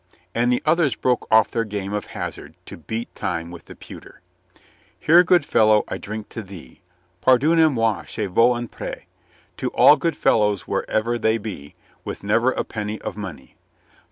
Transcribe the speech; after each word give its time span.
And 0.33 0.51
the 0.51 0.63
others 0.65 0.95
broke 0.95 1.27
off 1.29 1.51
their 1.51 1.63
game 1.63 1.93
of 1.93 2.05
hazard 2.17 2.55
to 2.65 2.75
beat 2.75 3.13
time 3.13 3.51
with 3.51 3.65
the 3.65 3.75
pewter: 3.75 4.21
Here, 4.99 5.23
good 5.23 5.45
fellow, 5.45 5.83
I 5.89 5.99
drink 5.99 6.27
to 6.29 6.41
thee— 6.41 6.81
Pardona 7.21 7.69
moy, 7.69 8.05
je 8.07 8.25
vous 8.25 8.55
an 8.55 8.67
prie 8.67 9.05
To 9.57 9.69
all 9.69 9.97
good 9.97 10.17
fellows 10.17 10.61
wherever 10.67 11.19
they 11.19 11.37
be, 11.37 11.75
With 12.03 12.23
never 12.23 12.51
a 12.53 12.63
penny 12.63 12.99
of 13.01 13.15
money. 13.15 13.55